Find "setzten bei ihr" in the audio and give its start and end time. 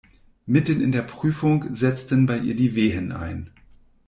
1.75-2.55